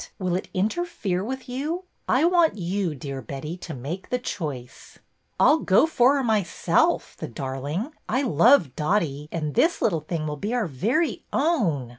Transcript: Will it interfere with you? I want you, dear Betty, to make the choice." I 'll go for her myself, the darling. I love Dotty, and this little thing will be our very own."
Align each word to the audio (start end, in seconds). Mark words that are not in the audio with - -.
Will 0.17 0.35
it 0.35 0.47
interfere 0.51 1.23
with 1.23 1.47
you? 1.47 1.83
I 2.09 2.23
want 2.25 2.57
you, 2.57 2.95
dear 2.95 3.21
Betty, 3.21 3.55
to 3.57 3.75
make 3.75 4.09
the 4.09 4.17
choice." 4.17 4.97
I 5.39 5.47
'll 5.51 5.59
go 5.59 5.85
for 5.85 6.15
her 6.15 6.23
myself, 6.23 7.15
the 7.15 7.27
darling. 7.27 7.93
I 8.09 8.23
love 8.23 8.75
Dotty, 8.75 9.29
and 9.31 9.53
this 9.53 9.79
little 9.79 10.01
thing 10.01 10.25
will 10.25 10.37
be 10.37 10.55
our 10.55 10.65
very 10.65 11.23
own." 11.31 11.89